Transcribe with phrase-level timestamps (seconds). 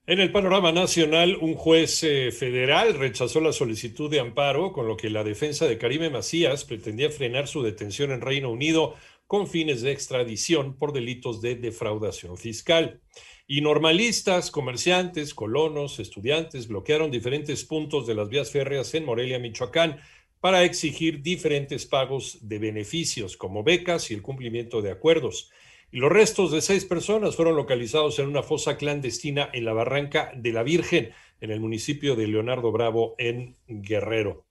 [0.08, 4.96] En el panorama nacional, un juez eh, federal rechazó la solicitud de amparo, con lo
[4.96, 8.96] que la defensa de Karime Macías pretendía frenar su detención en Reino Unido
[9.28, 13.02] con fines de extradición por delitos de defraudación fiscal.
[13.48, 20.00] Y normalistas, comerciantes, colonos, estudiantes bloquearon diferentes puntos de las vías férreas en Morelia, Michoacán,
[20.40, 25.52] para exigir diferentes pagos de beneficios, como becas y el cumplimiento de acuerdos.
[25.92, 30.32] Y los restos de seis personas fueron localizados en una fosa clandestina en la Barranca
[30.36, 34.46] de la Virgen, en el municipio de Leonardo Bravo, en Guerrero.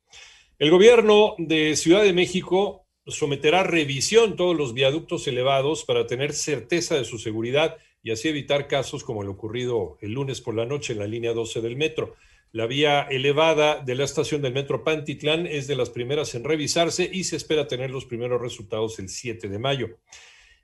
[0.60, 6.32] El gobierno de Ciudad de México someterá a revisión todos los viaductos elevados para tener
[6.32, 10.66] certeza de su seguridad y así evitar casos como lo ocurrido el lunes por la
[10.66, 12.16] noche en la línea 12 del metro.
[12.52, 17.08] La vía elevada de la estación del metro Pantitlán es de las primeras en revisarse
[17.12, 19.98] y se espera tener los primeros resultados el 7 de mayo.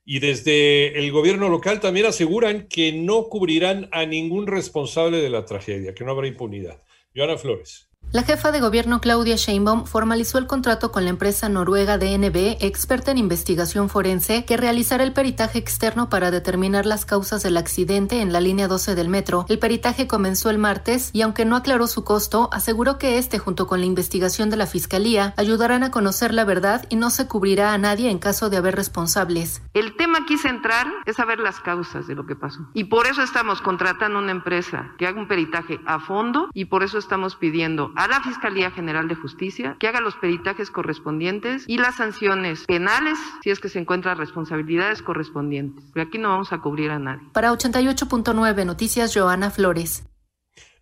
[0.04, 5.44] Y desde el gobierno local también aseguran que no cubrirán a ningún responsable de la
[5.44, 6.82] tragedia, que no habrá impunidad.
[7.14, 7.89] Joana Flores.
[8.12, 13.12] La jefa de gobierno Claudia Sheinbaum formalizó el contrato con la empresa noruega DNB, experta
[13.12, 18.32] en investigación forense, que realizará el peritaje externo para determinar las causas del accidente en
[18.32, 19.46] la línea 12 del metro.
[19.48, 23.68] El peritaje comenzó el martes y aunque no aclaró su costo, aseguró que este junto
[23.68, 27.72] con la investigación de la fiscalía ayudarán a conocer la verdad y no se cubrirá
[27.74, 29.62] a nadie en caso de haber responsables.
[29.72, 32.58] El tema aquí central es saber las causas de lo que pasó.
[32.74, 36.82] Y por eso estamos contratando una empresa que haga un peritaje a fondo y por
[36.82, 41.76] eso estamos pidiendo a la Fiscalía General de Justicia que haga los peritajes correspondientes y
[41.76, 45.84] las sanciones penales si es que se encuentran responsabilidades correspondientes.
[45.92, 47.28] Pero aquí no vamos a cubrir a nadie.
[47.34, 50.04] Para 88.9 Noticias, Joana Flores.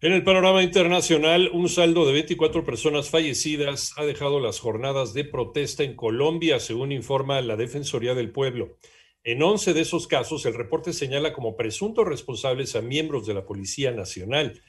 [0.00, 5.24] En el panorama internacional, un saldo de 24 personas fallecidas ha dejado las jornadas de
[5.24, 8.76] protesta en Colombia, según informa la Defensoría del Pueblo.
[9.24, 13.44] En 11 de esos casos, el reporte señala como presuntos responsables a miembros de la
[13.44, 14.62] Policía Nacional.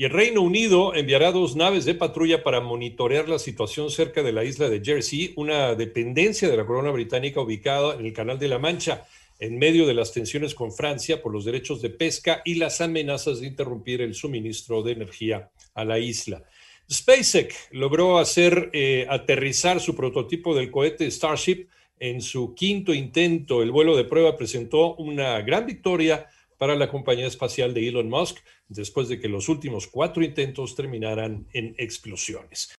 [0.00, 4.32] Y el Reino Unido enviará dos naves de patrulla para monitorear la situación cerca de
[4.32, 8.48] la isla de Jersey, una dependencia de la corona británica ubicada en el Canal de
[8.48, 9.06] la Mancha,
[9.38, 13.40] en medio de las tensiones con Francia por los derechos de pesca y las amenazas
[13.40, 16.44] de interrumpir el suministro de energía a la isla.
[16.90, 21.66] SpaceX logró hacer eh, aterrizar su prototipo del cohete Starship
[21.98, 23.62] en su quinto intento.
[23.62, 26.26] El vuelo de prueba presentó una gran victoria
[26.60, 28.36] para la compañía espacial de Elon Musk
[28.68, 32.78] después de que los últimos cuatro intentos terminaran en explosiones.